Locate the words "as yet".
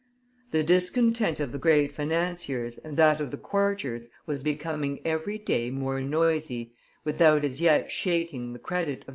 7.45-7.91